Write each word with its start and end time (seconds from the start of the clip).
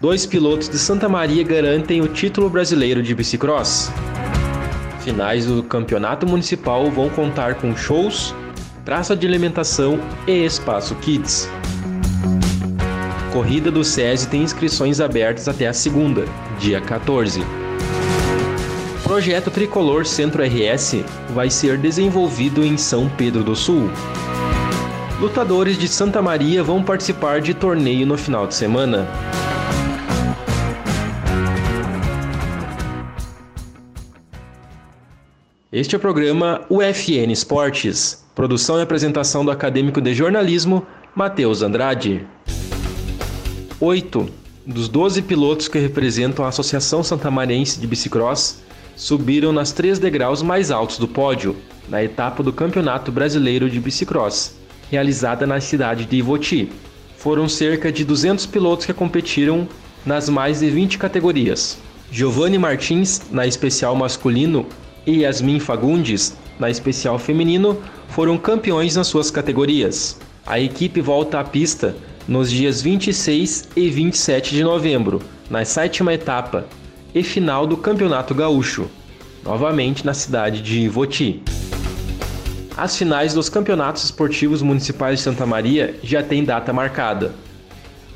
Dois 0.00 0.24
pilotos 0.24 0.66
de 0.66 0.78
Santa 0.78 1.10
Maria 1.10 1.44
garantem 1.44 2.00
o 2.00 2.08
título 2.08 2.48
brasileiro 2.48 3.02
de 3.02 3.14
bicicross. 3.14 3.92
Finais 5.00 5.44
do 5.44 5.62
campeonato 5.62 6.26
municipal 6.26 6.90
vão 6.90 7.10
contar 7.10 7.56
com 7.56 7.76
shows, 7.76 8.34
praça 8.82 9.14
de 9.14 9.26
alimentação 9.26 10.00
e 10.26 10.42
espaço 10.42 10.94
kids. 10.94 11.50
Corrida 13.30 13.70
do 13.70 13.84
SESI 13.84 14.26
tem 14.28 14.42
inscrições 14.42 15.02
abertas 15.02 15.46
até 15.48 15.68
a 15.68 15.74
segunda, 15.74 16.24
dia 16.58 16.80
14. 16.80 17.42
Projeto 19.02 19.50
Tricolor 19.50 20.06
Centro 20.06 20.42
RS 20.42 21.04
vai 21.34 21.50
ser 21.50 21.76
desenvolvido 21.76 22.64
em 22.64 22.78
São 22.78 23.06
Pedro 23.06 23.44
do 23.44 23.54
Sul. 23.54 23.90
Lutadores 25.20 25.76
de 25.76 25.86
Santa 25.86 26.22
Maria 26.22 26.64
vão 26.64 26.82
participar 26.82 27.42
de 27.42 27.52
torneio 27.52 28.06
no 28.06 28.16
final 28.16 28.46
de 28.46 28.54
semana. 28.54 29.06
Este 35.72 35.94
é 35.94 35.98
o 35.98 36.00
programa 36.00 36.62
UFN 36.68 37.30
Esportes, 37.30 38.24
produção 38.34 38.80
e 38.80 38.82
apresentação 38.82 39.44
do 39.44 39.52
acadêmico 39.52 40.00
de 40.00 40.12
jornalismo 40.12 40.84
Matheus 41.14 41.62
Andrade. 41.62 42.26
Oito 43.78 44.28
dos 44.66 44.88
12 44.88 45.22
pilotos 45.22 45.68
que 45.68 45.78
representam 45.78 46.44
a 46.44 46.48
Associação 46.48 47.04
Santamarense 47.04 47.78
de 47.78 47.86
Bicicross 47.86 48.64
subiram 48.96 49.52
nas 49.52 49.70
três 49.70 50.00
degraus 50.00 50.42
mais 50.42 50.72
altos 50.72 50.98
do 50.98 51.06
pódio, 51.06 51.54
na 51.88 52.02
etapa 52.02 52.42
do 52.42 52.52
Campeonato 52.52 53.12
Brasileiro 53.12 53.70
de 53.70 53.78
Bicicross, 53.78 54.56
realizada 54.90 55.46
na 55.46 55.60
cidade 55.60 56.04
de 56.04 56.16
Ivoti. 56.16 56.68
Foram 57.16 57.48
cerca 57.48 57.92
de 57.92 58.04
200 58.04 58.44
pilotos 58.46 58.86
que 58.86 58.92
competiram 58.92 59.68
nas 60.04 60.28
mais 60.28 60.58
de 60.58 60.68
20 60.68 60.98
categorias. 60.98 61.78
Giovanni 62.10 62.58
Martins, 62.58 63.22
na 63.30 63.46
especial 63.46 63.94
masculino, 63.94 64.66
e 65.06 65.20
Yasmin 65.22 65.60
Fagundes, 65.60 66.36
na 66.58 66.70
especial 66.70 67.18
feminino, 67.18 67.78
foram 68.08 68.36
campeões 68.36 68.96
nas 68.96 69.06
suas 69.06 69.30
categorias. 69.30 70.18
A 70.46 70.58
equipe 70.58 71.00
volta 71.00 71.40
à 71.40 71.44
pista 71.44 71.94
nos 72.26 72.50
dias 72.50 72.82
26 72.82 73.68
e 73.74 73.88
27 73.88 74.54
de 74.54 74.62
novembro, 74.62 75.20
na 75.48 75.64
sétima 75.64 76.12
etapa 76.12 76.66
e 77.14 77.22
final 77.22 77.66
do 77.66 77.76
Campeonato 77.76 78.34
Gaúcho, 78.34 78.88
novamente 79.44 80.04
na 80.04 80.14
cidade 80.14 80.60
de 80.62 80.80
Ivoti. 80.80 81.42
As 82.76 82.96
finais 82.96 83.34
dos 83.34 83.48
campeonatos 83.48 84.04
esportivos 84.04 84.62
municipais 84.62 85.18
de 85.18 85.24
Santa 85.24 85.44
Maria 85.44 85.98
já 86.02 86.22
têm 86.22 86.44
data 86.44 86.72
marcada, 86.72 87.34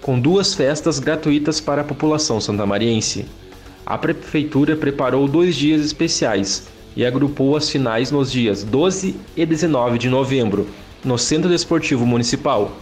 com 0.00 0.18
duas 0.18 0.54
festas 0.54 0.98
gratuitas 0.98 1.60
para 1.60 1.82
a 1.82 1.84
população 1.84 2.40
santamariense. 2.40 3.24
A 3.86 3.96
prefeitura 3.96 4.76
preparou 4.76 5.26
dois 5.26 5.56
dias 5.56 5.80
especiais 5.84 6.68
e 6.96 7.04
agrupou 7.04 7.56
as 7.56 7.68
finais 7.68 8.10
nos 8.10 8.30
dias 8.30 8.62
12 8.62 9.16
e 9.36 9.46
19 9.46 9.98
de 9.98 10.08
novembro, 10.08 10.68
no 11.04 11.18
Centro 11.18 11.48
Desportivo 11.48 12.06
Municipal. 12.06 12.72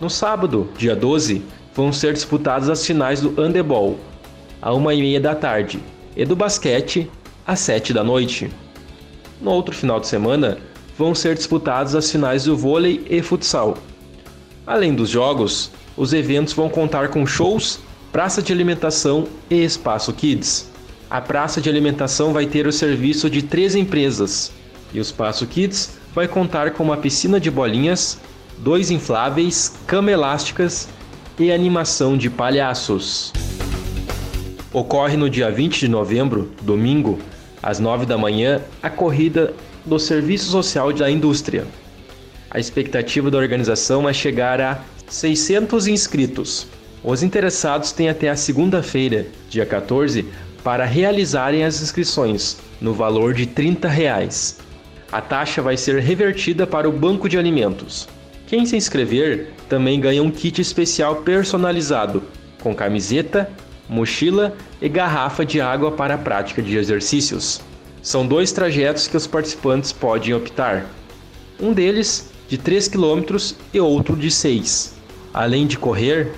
No 0.00 0.10
sábado, 0.10 0.68
dia 0.76 0.94
12, 0.94 1.42
vão 1.74 1.92
ser 1.92 2.12
disputadas 2.12 2.68
as 2.68 2.84
finais 2.84 3.20
do 3.20 3.30
handebol, 3.40 3.98
à 4.60 4.72
uma 4.72 4.94
e 4.94 5.00
meia 5.00 5.20
da 5.20 5.34
tarde, 5.34 5.80
e 6.16 6.24
do 6.24 6.36
basquete, 6.36 7.10
às 7.46 7.60
sete 7.60 7.92
da 7.92 8.04
noite. 8.04 8.50
No 9.40 9.50
outro 9.50 9.74
final 9.74 10.00
de 10.00 10.06
semana, 10.06 10.58
vão 10.96 11.14
ser 11.14 11.34
disputadas 11.34 11.94
as 11.94 12.10
finais 12.10 12.44
do 12.44 12.56
vôlei 12.56 13.04
e 13.08 13.22
futsal. 13.22 13.76
Além 14.66 14.94
dos 14.94 15.10
jogos, 15.10 15.70
os 15.96 16.12
eventos 16.12 16.52
vão 16.52 16.68
contar 16.68 17.08
com 17.08 17.26
shows, 17.26 17.80
praça 18.12 18.40
de 18.40 18.52
alimentação 18.52 19.26
e 19.50 19.62
espaço 19.62 20.12
kids. 20.12 20.73
A 21.10 21.20
praça 21.20 21.60
de 21.60 21.68
alimentação 21.68 22.32
vai 22.32 22.46
ter 22.46 22.66
o 22.66 22.72
serviço 22.72 23.28
de 23.28 23.42
três 23.42 23.74
empresas 23.74 24.50
e 24.92 24.98
o 24.98 25.02
espaço 25.02 25.46
kids 25.46 25.98
vai 26.14 26.26
contar 26.26 26.70
com 26.70 26.82
uma 26.82 26.96
piscina 26.96 27.38
de 27.38 27.50
bolinhas, 27.50 28.18
dois 28.58 28.90
infláveis, 28.90 29.74
cama 29.86 30.10
elásticas 30.10 30.88
e 31.38 31.52
animação 31.52 32.16
de 32.16 32.30
palhaços. 32.30 33.32
Ocorre 34.72 35.16
no 35.16 35.28
dia 35.28 35.50
20 35.50 35.80
de 35.80 35.88
novembro, 35.88 36.50
domingo, 36.62 37.18
às 37.62 37.78
9 37.78 38.06
da 38.06 38.16
manhã, 38.16 38.60
a 38.82 38.90
corrida 38.90 39.54
do 39.84 39.98
Serviço 39.98 40.50
Social 40.50 40.92
da 40.92 41.10
Indústria. 41.10 41.66
A 42.50 42.58
expectativa 42.58 43.30
da 43.30 43.38
organização 43.38 44.08
é 44.08 44.12
chegar 44.12 44.60
a 44.60 44.80
600 45.08 45.86
inscritos. 45.86 46.66
Os 47.02 47.22
interessados 47.22 47.92
têm 47.92 48.08
até 48.08 48.30
a 48.30 48.36
segunda-feira, 48.36 49.26
dia 49.50 49.66
14, 49.66 50.24
para 50.64 50.86
realizarem 50.86 51.62
as 51.62 51.82
inscrições, 51.82 52.56
no 52.80 52.94
valor 52.94 53.34
de 53.34 53.44
30 53.44 53.86
reais. 53.86 54.58
A 55.12 55.20
taxa 55.20 55.60
vai 55.60 55.76
ser 55.76 56.00
revertida 56.00 56.66
para 56.66 56.88
o 56.88 56.92
banco 56.92 57.28
de 57.28 57.38
alimentos. 57.38 58.08
Quem 58.46 58.64
se 58.64 58.74
inscrever 58.74 59.52
também 59.68 60.00
ganha 60.00 60.22
um 60.22 60.30
kit 60.30 60.60
especial 60.60 61.16
personalizado, 61.16 62.22
com 62.62 62.74
camiseta, 62.74 63.50
mochila 63.88 64.56
e 64.80 64.88
garrafa 64.88 65.44
de 65.44 65.60
água 65.60 65.92
para 65.92 66.14
a 66.14 66.18
prática 66.18 66.62
de 66.62 66.76
exercícios. 66.76 67.60
São 68.02 68.26
dois 68.26 68.50
trajetos 68.50 69.06
que 69.06 69.16
os 69.16 69.26
participantes 69.26 69.92
podem 69.92 70.32
optar. 70.32 70.86
Um 71.60 71.72
deles 71.72 72.30
de 72.48 72.56
3 72.56 72.88
km 72.88 73.22
e 73.72 73.80
outro 73.80 74.16
de 74.16 74.30
6. 74.30 74.94
Além 75.32 75.66
de 75.66 75.78
correr, 75.78 76.32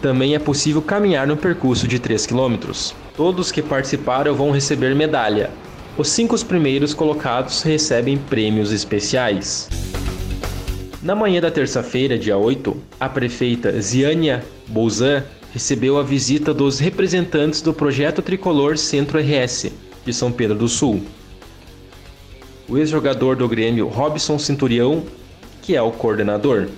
também 0.00 0.34
é 0.34 0.38
possível 0.38 0.80
caminhar 0.80 1.26
no 1.26 1.36
percurso 1.36 1.86
de 1.86 1.98
3 1.98 2.26
km. 2.26 2.72
Todos 3.16 3.52
que 3.52 3.62
participaram 3.62 4.34
vão 4.34 4.50
receber 4.50 4.94
medalha. 4.94 5.50
Os 5.96 6.08
cinco 6.08 6.42
primeiros 6.44 6.94
colocados 6.94 7.62
recebem 7.62 8.16
prêmios 8.16 8.72
especiais. 8.72 9.68
Na 11.02 11.14
manhã 11.14 11.40
da 11.40 11.50
terça-feira, 11.50 12.18
dia 12.18 12.36
8, 12.36 12.76
a 12.98 13.08
prefeita 13.08 13.80
Ziania 13.80 14.44
Bouzan 14.68 15.24
recebeu 15.52 15.98
a 15.98 16.02
visita 16.02 16.54
dos 16.54 16.78
representantes 16.78 17.60
do 17.60 17.72
projeto 17.72 18.22
tricolor 18.22 18.78
Centro 18.78 19.18
RS 19.18 19.72
de 20.04 20.12
São 20.12 20.30
Pedro 20.30 20.56
do 20.56 20.68
Sul. 20.68 21.02
O 22.68 22.78
ex-jogador 22.78 23.34
do 23.34 23.48
Grêmio 23.48 23.88
Robson 23.88 24.38
Cinturião, 24.38 25.02
que 25.60 25.74
é 25.74 25.82
o 25.82 25.90
coordenador. 25.90 26.68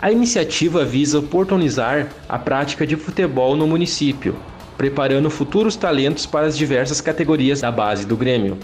A 0.00 0.12
iniciativa 0.12 0.84
visa 0.84 1.18
oportunizar 1.18 2.08
a 2.28 2.38
prática 2.38 2.86
de 2.86 2.94
futebol 2.94 3.56
no 3.56 3.66
município, 3.66 4.36
preparando 4.76 5.28
futuros 5.28 5.74
talentos 5.74 6.24
para 6.24 6.46
as 6.46 6.56
diversas 6.56 7.00
categorias 7.00 7.62
da 7.62 7.72
base 7.72 8.06
do 8.06 8.16
Grêmio. 8.16 8.56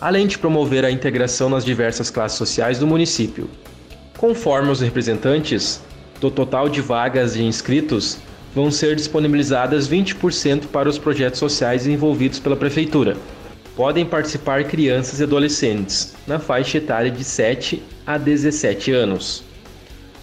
Além 0.00 0.26
de 0.26 0.36
promover 0.36 0.84
a 0.84 0.90
integração 0.90 1.48
nas 1.48 1.64
diversas 1.64 2.10
classes 2.10 2.36
sociais 2.36 2.80
do 2.80 2.86
município. 2.86 3.48
Conforme 4.18 4.72
os 4.72 4.80
representantes, 4.80 5.80
do 6.20 6.32
total 6.32 6.68
de 6.68 6.80
vagas 6.80 7.34
de 7.34 7.44
inscritos, 7.44 8.18
vão 8.52 8.72
ser 8.72 8.96
disponibilizadas 8.96 9.88
20% 9.88 10.66
para 10.66 10.88
os 10.88 10.98
projetos 10.98 11.38
sociais 11.38 11.86
envolvidos 11.86 12.40
pela 12.40 12.56
Prefeitura. 12.56 13.16
Podem 13.76 14.04
participar 14.04 14.64
crianças 14.64 15.20
e 15.20 15.22
adolescentes, 15.22 16.16
na 16.26 16.40
faixa 16.40 16.78
etária 16.78 17.10
de 17.10 17.22
7 17.22 17.80
a 18.04 18.18
17 18.18 18.90
anos. 18.90 19.51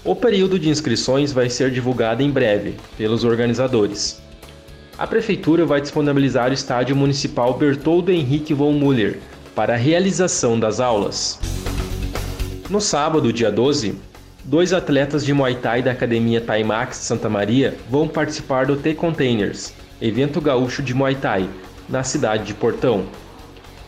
O 0.04 0.16
período 0.16 0.58
de 0.58 0.70
inscrições 0.70 1.34
vai 1.34 1.50
ser 1.50 1.72
divulgado 1.72 2.24
em 2.24 2.32
breve 2.32 2.76
pelos 2.98 3.24
organizadores. 3.24 4.22
A 4.98 5.06
Prefeitura 5.06 5.66
vai 5.66 5.82
disponibilizar 5.82 6.52
o 6.52 6.54
Estádio 6.54 6.96
Municipal 6.96 7.54
Bertoldo 7.58 8.12
Henrique 8.12 8.54
von 8.54 8.74
Müller 8.74 9.20
para 9.54 9.74
a 9.74 9.78
realização 9.78 10.60
das 10.60 10.80
aulas. 10.80 11.40
No 12.70 12.80
sábado, 12.80 13.34
dia 13.34 13.52
12, 13.52 13.96
Dois 14.50 14.74
atletas 14.74 15.26
de 15.26 15.34
Muay 15.34 15.54
Thai 15.56 15.84
da 15.84 15.92
Academia 15.92 16.42
Taimax 16.42 16.98
Santa 16.98 17.30
Maria 17.30 17.78
vão 17.88 18.08
participar 18.08 18.66
do 18.66 18.78
T-Containers, 18.78 19.74
evento 20.02 20.42
gaúcho 20.42 20.82
de 20.82 20.94
Muay 20.94 21.14
Thai, 21.14 21.48
na 21.88 22.04
cidade 22.04 22.46
de 22.46 22.54
Portão. 22.56 23.06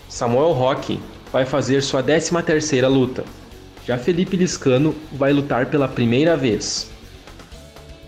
Samuel 0.07 0.51
Roque 0.51 0.99
vai 1.31 1.45
fazer 1.45 1.81
sua 1.81 2.03
13ª 2.03 2.87
luta. 2.87 3.23
Já 3.85 3.97
Felipe 3.97 4.37
Liscano 4.37 4.95
vai 5.11 5.33
lutar 5.33 5.65
pela 5.65 5.87
primeira 5.87 6.37
vez. 6.37 6.91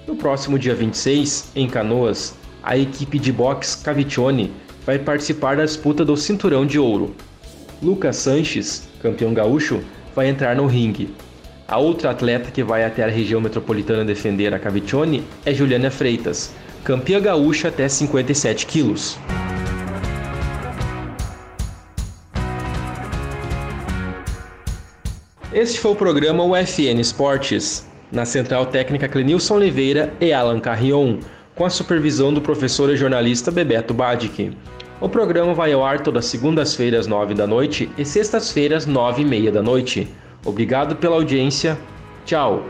No 0.05 0.15
próximo 0.15 0.59
dia 0.59 0.75
26, 0.75 1.51
em 1.55 1.67
Canoas, 1.67 2.35
a 2.61 2.77
equipe 2.77 3.17
de 3.17 3.31
boxe 3.31 3.83
Cavicione 3.83 4.53
vai 4.85 4.99
participar 4.99 5.57
da 5.57 5.65
disputa 5.65 6.05
do 6.05 6.15
Cinturão 6.15 6.65
de 6.65 6.77
Ouro. 6.77 7.15
Lucas 7.81 8.17
Sanches, 8.17 8.87
campeão 9.01 9.33
gaúcho, 9.33 9.81
vai 10.15 10.29
entrar 10.29 10.55
no 10.55 10.67
ringue. 10.67 11.13
A 11.67 11.79
outra 11.79 12.11
atleta 12.11 12.51
que 12.51 12.63
vai 12.63 12.83
até 12.85 13.03
a 13.03 13.09
região 13.09 13.41
metropolitana 13.41 14.05
defender 14.05 14.53
a 14.53 14.59
Cavicione 14.59 15.23
é 15.43 15.53
Juliana 15.53 15.89
Freitas, 15.89 16.53
campeã 16.83 17.19
gaúcha 17.19 17.69
até 17.69 17.87
57 17.87 18.67
quilos. 18.67 19.17
Este 25.53 25.79
foi 25.79 25.91
o 25.91 25.95
programa 25.95 26.43
UFN 26.43 26.99
Esportes, 26.99 27.87
na 28.11 28.25
Central 28.25 28.65
Técnica 28.65 29.07
Clenilson 29.07 29.57
Oliveira 29.57 30.11
e 30.19 30.33
Alan 30.33 30.59
Carrion, 30.59 31.19
com 31.53 31.63
a 31.63 31.69
supervisão 31.69 32.33
do 32.33 32.41
professor 32.41 32.89
e 32.89 32.97
jornalista 32.97 33.51
Bebeto 33.51 33.93
Badic. 33.93 34.57
O 34.99 35.07
programa 35.07 35.53
vai 35.53 35.71
ao 35.71 35.85
ar 35.85 35.99
todas 35.99 36.25
segundas-feiras, 36.25 37.05
nove 37.05 37.35
da 37.35 37.45
noite 37.45 37.87
e 37.99 38.03
sextas-feiras, 38.03 38.87
nove 38.87 39.21
e 39.21 39.25
meia 39.25 39.51
da 39.51 39.61
noite. 39.61 40.07
Obrigado 40.43 40.95
pela 40.95 41.17
audiência. 41.17 41.77
Tchau! 42.25 42.65